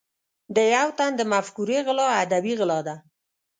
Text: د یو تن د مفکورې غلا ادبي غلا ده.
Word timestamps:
د 0.55 0.57
یو 0.75 0.87
تن 0.97 1.11
د 1.17 1.21
مفکورې 1.33 1.77
غلا 1.87 2.07
ادبي 2.23 2.53
غلا 2.59 2.79
ده. 2.87 2.95